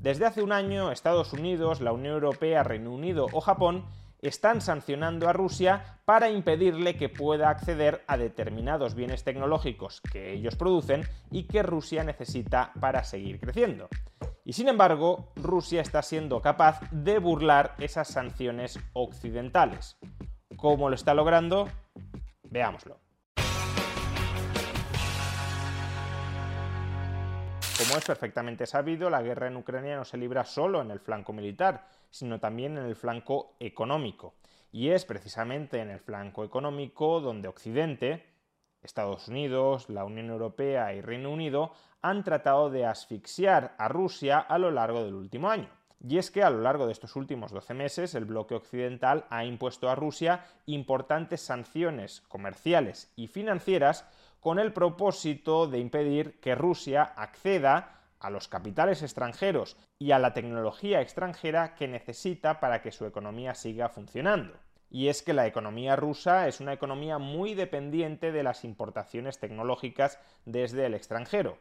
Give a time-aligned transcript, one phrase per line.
[0.00, 3.84] Desde hace un año, Estados Unidos, la Unión Europea, Reino Unido o Japón
[4.20, 10.56] están sancionando a Rusia para impedirle que pueda acceder a determinados bienes tecnológicos que ellos
[10.56, 13.88] producen y que Rusia necesita para seguir creciendo.
[14.44, 19.96] Y sin embargo, Rusia está siendo capaz de burlar esas sanciones occidentales.
[20.56, 21.68] ¿Cómo lo está logrando?
[22.44, 23.05] Veámoslo.
[27.78, 31.34] Como es perfectamente sabido, la guerra en Ucrania no se libra solo en el flanco
[31.34, 34.34] militar, sino también en el flanco económico.
[34.72, 38.24] Y es precisamente en el flanco económico donde Occidente,
[38.82, 44.56] Estados Unidos, la Unión Europea y Reino Unido han tratado de asfixiar a Rusia a
[44.56, 45.68] lo largo del último año.
[46.00, 49.44] Y es que a lo largo de estos últimos 12 meses el bloque occidental ha
[49.44, 54.06] impuesto a Rusia importantes sanciones comerciales y financieras
[54.46, 60.34] con el propósito de impedir que Rusia acceda a los capitales extranjeros y a la
[60.34, 64.54] tecnología extranjera que necesita para que su economía siga funcionando.
[64.88, 70.20] Y es que la economía rusa es una economía muy dependiente de las importaciones tecnológicas
[70.44, 71.58] desde el extranjero.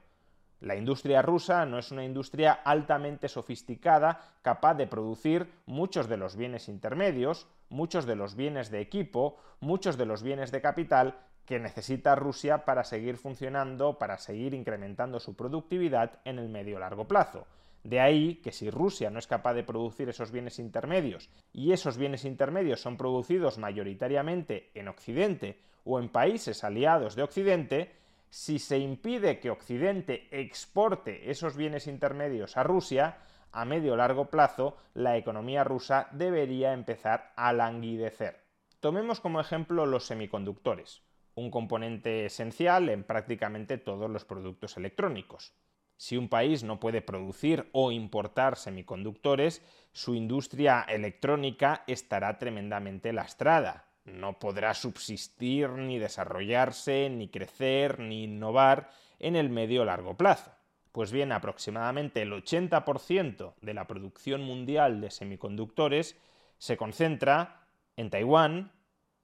[0.59, 6.36] La industria rusa no es una industria altamente sofisticada capaz de producir muchos de los
[6.36, 11.60] bienes intermedios, muchos de los bienes de equipo, muchos de los bienes de capital que
[11.60, 17.48] necesita Rusia para seguir funcionando, para seguir incrementando su productividad en el medio largo plazo.
[17.84, 21.98] De ahí que si Rusia no es capaz de producir esos bienes intermedios y esos
[21.98, 27.96] bienes intermedios son producidos mayoritariamente en Occidente o en países aliados de Occidente,
[28.31, 33.19] si se impide que Occidente exporte esos bienes intermedios a Rusia,
[33.52, 38.44] a medio largo plazo la economía rusa debería empezar a languidecer.
[38.80, 41.05] Tomemos como ejemplo los semiconductores
[41.35, 45.53] un componente esencial en prácticamente todos los productos electrónicos.
[45.97, 49.62] Si un país no puede producir o importar semiconductores,
[49.94, 53.88] su industria electrónica estará tremendamente lastrada.
[54.03, 60.51] No podrá subsistir, ni desarrollarse, ni crecer, ni innovar en el medio largo plazo.
[60.91, 66.18] Pues bien, aproximadamente el 80% de la producción mundial de semiconductores
[66.57, 68.72] se concentra en Taiwán,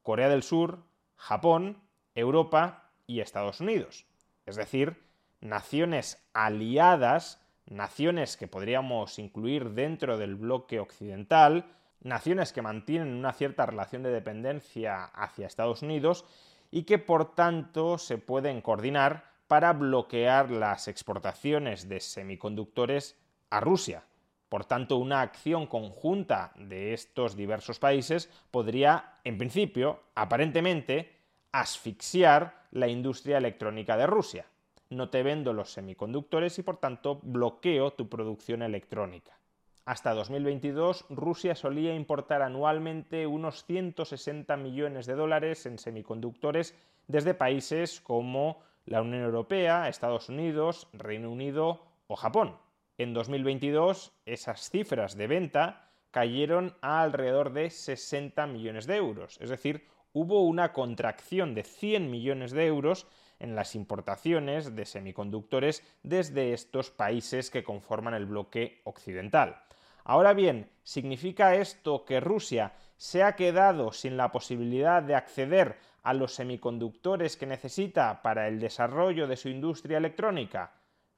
[0.02, 0.84] Corea del Sur,
[1.16, 1.78] Japón
[2.16, 4.06] Europa y Estados Unidos.
[4.46, 5.04] Es decir,
[5.40, 11.66] naciones aliadas, naciones que podríamos incluir dentro del bloque occidental,
[12.02, 16.26] naciones que mantienen una cierta relación de dependencia hacia Estados Unidos
[16.72, 23.18] y que por tanto se pueden coordinar para bloquear las exportaciones de semiconductores
[23.50, 24.04] a Rusia.
[24.48, 31.21] Por tanto, una acción conjunta de estos diversos países podría, en principio, aparentemente,
[31.52, 34.46] asfixiar la industria electrónica de Rusia.
[34.90, 39.38] No te vendo los semiconductores y por tanto bloqueo tu producción electrónica.
[39.86, 46.76] Hasta 2022, Rusia solía importar anualmente unos 160 millones de dólares en semiconductores
[47.08, 52.58] desde países como la Unión Europea, Estados Unidos, Reino Unido o Japón.
[52.98, 59.50] En 2022, esas cifras de venta cayeron a alrededor de 60 millones de euros, es
[59.50, 63.08] decir, hubo una contracción de 100 millones de euros
[63.40, 69.64] en las importaciones de semiconductores desde estos países que conforman el bloque occidental.
[70.04, 76.14] Ahora bien, ¿significa esto que Rusia se ha quedado sin la posibilidad de acceder a
[76.14, 80.74] los semiconductores que necesita para el desarrollo de su industria electrónica?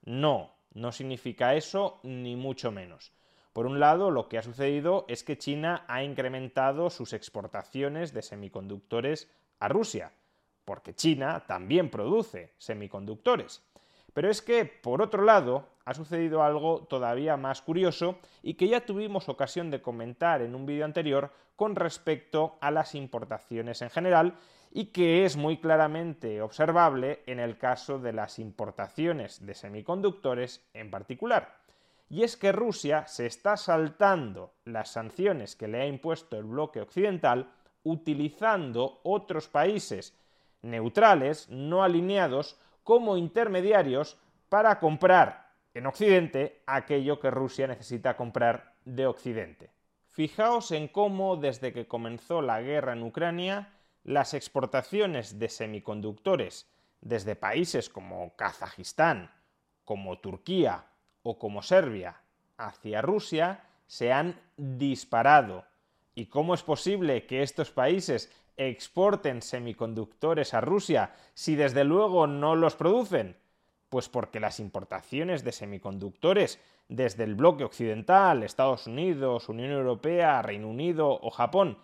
[0.06, 3.12] No, no significa eso ni mucho menos.
[3.54, 8.24] Por un lado, lo que ha sucedido es que China ha incrementado sus exportaciones de
[8.24, 9.30] semiconductores
[9.60, 10.12] a Rusia,
[10.66, 13.64] porque China también produce semiconductores.
[14.12, 18.86] Pero es que, por otro lado, ha sucedido algo todavía más curioso y que ya
[18.86, 24.36] tuvimos ocasión de comentar en un vídeo anterior con respecto a las importaciones en general
[24.72, 30.90] y que es muy claramente observable en el caso de las importaciones de semiconductores en
[30.90, 31.63] particular
[32.14, 36.80] y es que Rusia se está saltando las sanciones que le ha impuesto el bloque
[36.80, 37.52] occidental
[37.82, 40.16] utilizando otros países
[40.62, 49.08] neutrales, no alineados, como intermediarios para comprar en Occidente aquello que Rusia necesita comprar de
[49.08, 49.72] Occidente.
[50.12, 53.74] Fijaos en cómo desde que comenzó la guerra en Ucrania,
[54.04, 56.70] las exportaciones de semiconductores
[57.02, 59.32] desde países como Kazajistán,
[59.84, 60.86] como Turquía
[61.24, 62.22] o como Serbia
[62.58, 65.66] hacia Rusia se han disparado.
[66.16, 72.56] ¿Y cómo es posible que estos países exporten semiconductores a Rusia si desde luego no
[72.56, 73.36] los producen?
[73.90, 76.60] Pues porque las importaciones de semiconductores
[76.90, 81.78] desde el bloque occidental, Estados Unidos, Unión Europea, Reino Unido o Japón,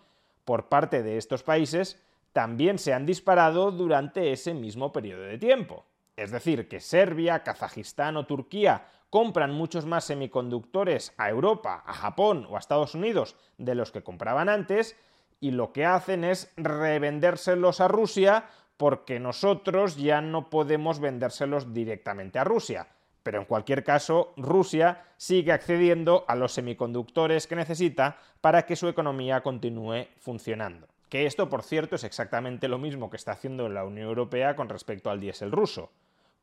[0.44, 2.00] por parte de estos países,
[2.32, 5.84] también se han disparado durante ese mismo periodo de tiempo.
[6.16, 12.46] Es decir, que Serbia, Kazajistán o Turquía compran muchos más semiconductores a Europa, a Japón
[12.48, 14.96] o a Estados Unidos de los que compraban antes,
[15.40, 18.46] y lo que hacen es revendérselos a Rusia
[18.76, 22.88] porque nosotros ya no podemos vendérselos directamente a Rusia.
[23.22, 28.88] Pero en cualquier caso, Rusia sigue accediendo a los semiconductores que necesita para que su
[28.88, 30.88] economía continúe funcionando.
[31.10, 34.68] Que esto, por cierto, es exactamente lo mismo que está haciendo la Unión Europea con
[34.68, 35.90] respecto al diésel ruso.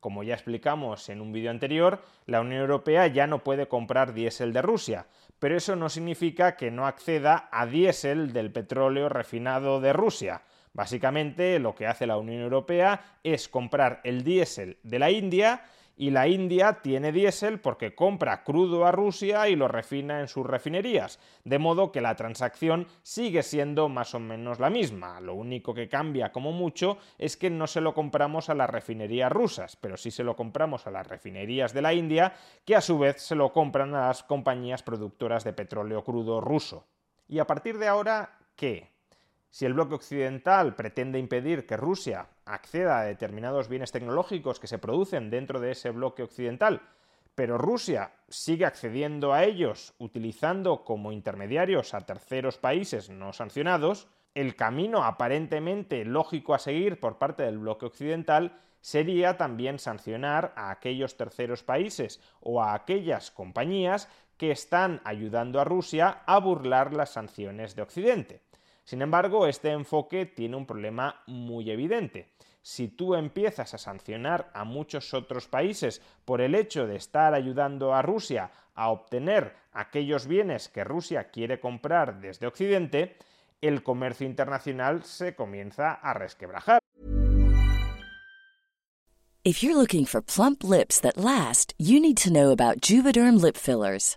[0.00, 4.52] Como ya explicamos en un vídeo anterior, la Unión Europea ya no puede comprar diésel
[4.52, 5.06] de Rusia,
[5.38, 10.42] pero eso no significa que no acceda a diésel del petróleo refinado de Rusia.
[10.72, 15.62] Básicamente lo que hace la Unión Europea es comprar el diésel de la India
[15.98, 20.46] y la India tiene diésel porque compra crudo a Rusia y lo refina en sus
[20.46, 25.20] refinerías, de modo que la transacción sigue siendo más o menos la misma.
[25.20, 29.32] Lo único que cambia como mucho es que no se lo compramos a las refinerías
[29.32, 32.32] rusas, pero sí se lo compramos a las refinerías de la India,
[32.64, 36.86] que a su vez se lo compran a las compañías productoras de petróleo crudo ruso.
[37.26, 38.97] Y a partir de ahora, ¿qué?
[39.50, 44.78] Si el bloque occidental pretende impedir que Rusia acceda a determinados bienes tecnológicos que se
[44.78, 46.82] producen dentro de ese bloque occidental,
[47.34, 54.56] pero Rusia sigue accediendo a ellos utilizando como intermediarios a terceros países no sancionados, el
[54.56, 61.16] camino aparentemente lógico a seguir por parte del bloque occidental sería también sancionar a aquellos
[61.16, 67.74] terceros países o a aquellas compañías que están ayudando a Rusia a burlar las sanciones
[67.74, 68.47] de Occidente.
[68.88, 72.30] Sin embargo, este enfoque tiene un problema muy evidente.
[72.62, 77.92] Si tú empiezas a sancionar a muchos otros países por el hecho de estar ayudando
[77.92, 83.18] a Rusia a obtener aquellos bienes que Rusia quiere comprar desde Occidente,
[83.60, 86.80] el comercio internacional se comienza a resquebrajar.
[89.44, 93.58] If you're looking for plump lips that last, you need to know about Juvederm lip
[93.58, 94.16] fillers.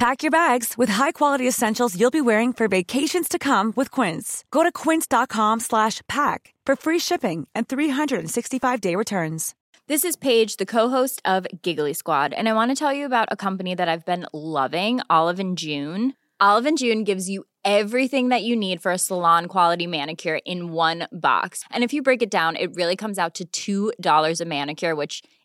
[0.00, 4.46] Pack your bags with high-quality essentials you'll be wearing for vacations to come with Quince.
[4.50, 9.54] Go to quince.com slash pack for free shipping and 365-day returns.
[9.88, 13.28] This is Paige, the co-host of Giggly Squad, and I want to tell you about
[13.30, 16.14] a company that I've been loving, Olive June.
[16.40, 21.08] Olive June gives you everything that you need for a salon quality manicure in one
[21.12, 21.62] box.
[21.70, 25.22] And if you break it down, it really comes out to $2 a manicure, which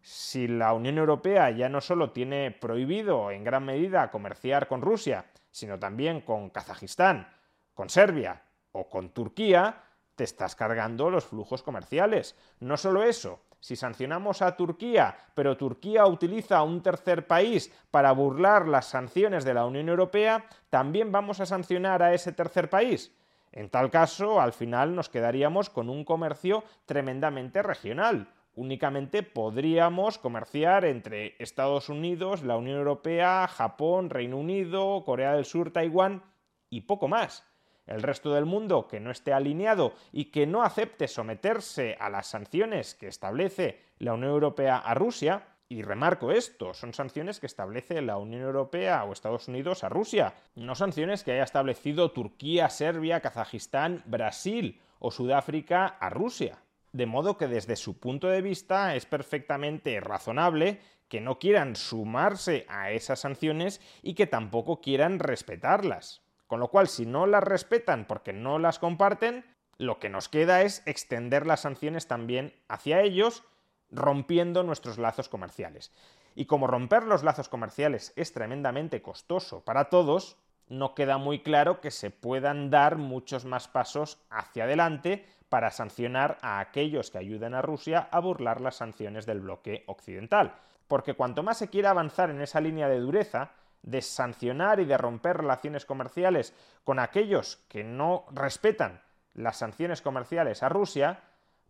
[0.00, 5.26] Si la Unión Europea ya no solo tiene prohibido en gran medida comerciar con Rusia,
[5.50, 7.28] sino también con Kazajistán,
[7.74, 8.42] con Serbia
[8.72, 9.84] o con Turquía,
[10.16, 12.36] te estás cargando los flujos comerciales.
[12.60, 18.10] No solo eso, si sancionamos a Turquía, pero Turquía utiliza a un tercer país para
[18.12, 23.14] burlar las sanciones de la Unión Europea, también vamos a sancionar a ese tercer país.
[23.52, 28.32] En tal caso, al final nos quedaríamos con un comercio tremendamente regional.
[28.54, 35.70] Únicamente podríamos comerciar entre Estados Unidos, la Unión Europea, Japón, Reino Unido, Corea del Sur,
[35.70, 36.22] Taiwán
[36.68, 37.46] y poco más
[37.86, 42.28] el resto del mundo que no esté alineado y que no acepte someterse a las
[42.28, 48.02] sanciones que establece la Unión Europea a Rusia, y remarco esto, son sanciones que establece
[48.02, 53.20] la Unión Europea o Estados Unidos a Rusia, no sanciones que haya establecido Turquía, Serbia,
[53.20, 56.58] Kazajistán, Brasil o Sudáfrica a Rusia.
[56.92, 62.66] De modo que desde su punto de vista es perfectamente razonable que no quieran sumarse
[62.68, 66.20] a esas sanciones y que tampoco quieran respetarlas.
[66.46, 69.46] Con lo cual, si no las respetan porque no las comparten,
[69.78, 73.42] lo que nos queda es extender las sanciones también hacia ellos,
[73.92, 75.92] rompiendo nuestros lazos comerciales.
[76.34, 80.36] Y como romper los lazos comerciales es tremendamente costoso para todos,
[80.68, 86.38] no queda muy claro que se puedan dar muchos más pasos hacia adelante para sancionar
[86.40, 90.54] a aquellos que ayuden a Rusia a burlar las sanciones del bloque occidental.
[90.88, 93.50] Porque cuanto más se quiera avanzar en esa línea de dureza,
[93.82, 99.02] de sancionar y de romper relaciones comerciales con aquellos que no respetan
[99.34, 101.20] las sanciones comerciales a Rusia,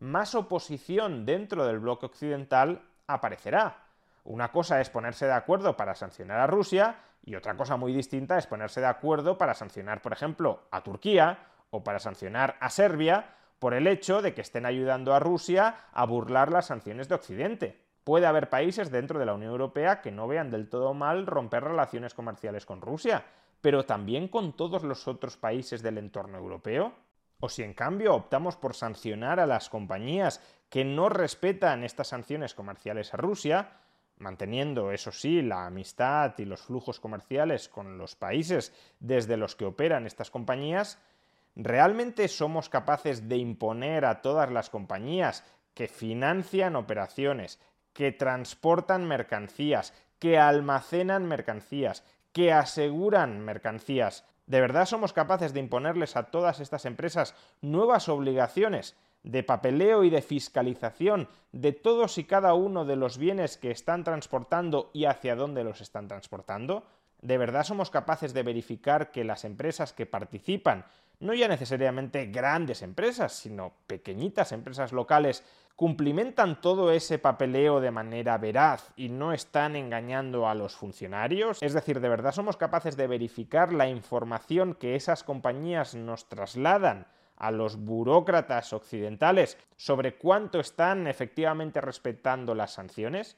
[0.02, 3.84] más oposición dentro del bloque occidental aparecerá.
[4.24, 8.36] Una cosa es ponerse de acuerdo para sancionar a Rusia y otra cosa muy distinta
[8.36, 11.38] es ponerse de acuerdo para sancionar, por ejemplo, a Turquía
[11.70, 16.04] o para sancionar a Serbia por el hecho de que estén ayudando a Rusia a
[16.04, 17.80] burlar las sanciones de Occidente.
[18.02, 21.62] Puede haber países dentro de la Unión Europea que no vean del todo mal romper
[21.62, 23.24] relaciones comerciales con Rusia,
[23.60, 26.92] pero también con todos los otros países del entorno europeo.
[27.44, 32.54] O si en cambio optamos por sancionar a las compañías que no respetan estas sanciones
[32.54, 33.80] comerciales a Rusia,
[34.18, 39.64] manteniendo, eso sí, la amistad y los flujos comerciales con los países desde los que
[39.64, 41.00] operan estas compañías,
[41.56, 45.42] ¿realmente somos capaces de imponer a todas las compañías
[45.74, 47.58] que financian operaciones,
[47.92, 54.24] que transportan mercancías, que almacenan mercancías, que aseguran mercancías.
[54.46, 60.10] ¿De verdad somos capaces de imponerles a todas estas empresas nuevas obligaciones de papeleo y
[60.10, 65.36] de fiscalización de todos y cada uno de los bienes que están transportando y hacia
[65.36, 66.84] dónde los están transportando?
[67.20, 70.84] ¿De verdad somos capaces de verificar que las empresas que participan,
[71.22, 75.44] no ya necesariamente grandes empresas, sino pequeñitas empresas locales,
[75.76, 81.62] cumplimentan todo ese papeleo de manera veraz y no están engañando a los funcionarios?
[81.62, 87.06] Es decir, ¿de verdad somos capaces de verificar la información que esas compañías nos trasladan
[87.36, 93.36] a los burócratas occidentales sobre cuánto están efectivamente respetando las sanciones?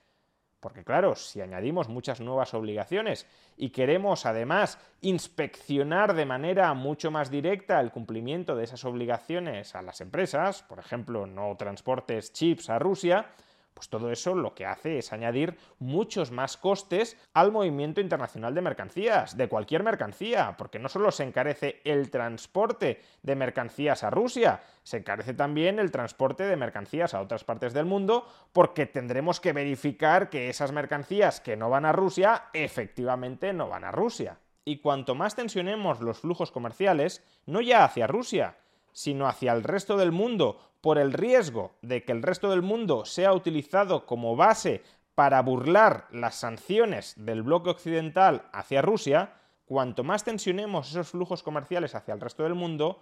[0.65, 3.27] Porque claro, si añadimos muchas nuevas obligaciones
[3.59, 9.83] y queremos además inspeccionar de manera mucho más directa el cumplimiento de esas obligaciones a
[9.83, 13.27] las empresas, por ejemplo, no transportes chips a Rusia,
[13.75, 18.63] pues todo eso lo que hace es añadir muchos más costes al movimiento internacional de
[18.63, 24.63] mercancías, de cualquier mercancía, porque no solo se encarece el transporte de mercancías a Rusia,
[24.85, 29.53] se encarece también el transporte de mercancías a otras partes del mundo, porque tendremos que
[29.53, 34.39] verificar que esas mercancías que no van a Rusia efectivamente no van a Rusia.
[34.65, 38.57] Y cuanto más tensionemos los flujos comerciales, no ya hacia Rusia,
[38.93, 43.07] sino hacia el resto del mundo por el riesgo de que el resto del mundo
[43.07, 44.83] sea utilizado como base
[45.15, 49.33] para burlar las sanciones del bloque occidental hacia Rusia,
[49.65, 53.01] cuanto más tensionemos esos flujos comerciales hacia el resto del mundo,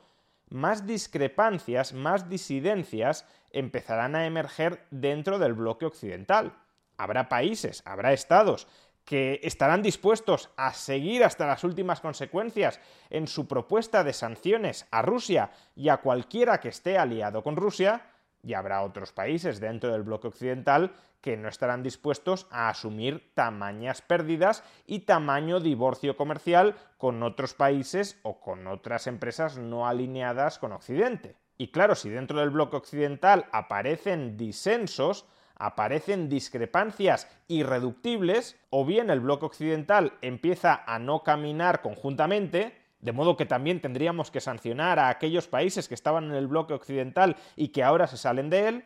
[0.49, 6.57] más discrepancias, más disidencias empezarán a emerger dentro del bloque occidental.
[6.99, 8.69] Habrá países, habrá estados
[9.05, 12.81] que estarán dispuestos a seguir hasta las últimas consecuencias
[13.11, 18.03] en su propuesta de sanciones a Rusia y a cualquiera que esté aliado con Rusia,
[18.45, 24.03] y habrá otros países dentro del bloque occidental que no estarán dispuestos a asumir tamañas
[24.03, 30.73] pérdidas y tamaño divorcio comercial con otros países o con otras empresas no alineadas con
[30.73, 31.37] Occidente.
[31.57, 35.27] Y claro, si dentro del bloque occidental aparecen disensos,
[35.63, 43.37] aparecen discrepancias irreductibles, o bien el bloque occidental empieza a no caminar conjuntamente, de modo
[43.37, 47.69] que también tendríamos que sancionar a aquellos países que estaban en el bloque occidental y
[47.69, 48.85] que ahora se salen de él,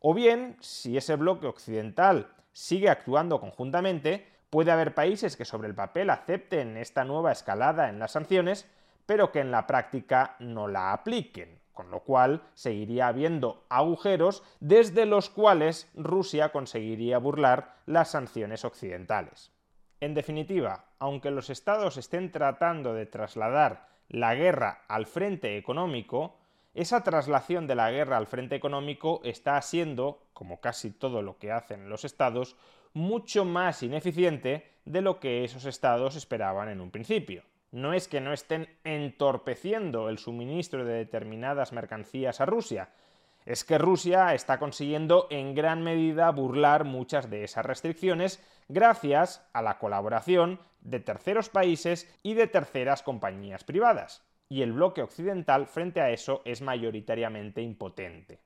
[0.00, 5.74] o bien, si ese bloque occidental sigue actuando conjuntamente, puede haber países que sobre el
[5.74, 8.66] papel acepten esta nueva escalada en las sanciones,
[9.04, 15.04] pero que en la práctica no la apliquen con lo cual seguiría habiendo agujeros desde
[15.04, 19.52] los cuales Rusia conseguiría burlar las sanciones occidentales.
[20.00, 26.38] En definitiva, aunque los estados estén tratando de trasladar la guerra al frente económico,
[26.74, 31.52] esa traslación de la guerra al frente económico está siendo, como casi todo lo que
[31.52, 32.56] hacen los estados,
[32.94, 38.20] mucho más ineficiente de lo que esos estados esperaban en un principio no es que
[38.20, 42.90] no estén entorpeciendo el suministro de determinadas mercancías a Rusia,
[43.46, 49.62] es que Rusia está consiguiendo en gran medida burlar muchas de esas restricciones gracias a
[49.62, 54.24] la colaboración de terceros países y de terceras compañías privadas.
[54.48, 58.40] Y el bloque occidental frente a eso es mayoritariamente impotente.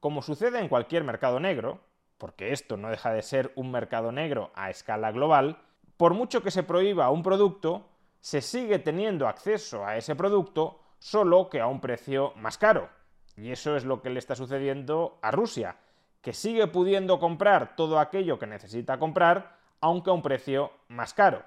[0.00, 1.80] Como sucede en cualquier mercado negro,
[2.18, 5.58] porque esto no deja de ser un mercado negro a escala global,
[5.96, 7.88] por mucho que se prohíba un producto,
[8.20, 12.88] se sigue teniendo acceso a ese producto solo que a un precio más caro.
[13.36, 15.76] Y eso es lo que le está sucediendo a Rusia,
[16.20, 21.42] que sigue pudiendo comprar todo aquello que necesita comprar, aunque a un precio más caro.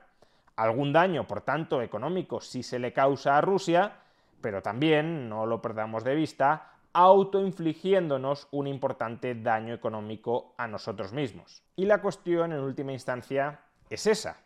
[0.56, 3.94] Algún daño, por tanto, económico sí se le causa a Rusia,
[4.42, 11.64] pero también, no lo perdamos de vista, autoinfligiéndonos un importante daño económico a nosotros mismos.
[11.76, 14.38] Y la cuestión, en última instancia, es esa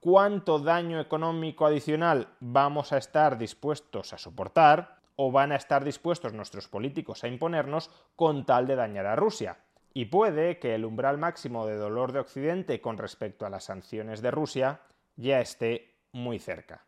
[0.00, 6.32] cuánto daño económico adicional vamos a estar dispuestos a soportar o van a estar dispuestos
[6.32, 9.58] nuestros políticos a imponernos con tal de dañar a Rusia.
[9.92, 14.22] Y puede que el umbral máximo de dolor de Occidente con respecto a las sanciones
[14.22, 14.80] de Rusia
[15.16, 16.87] ya esté muy cerca.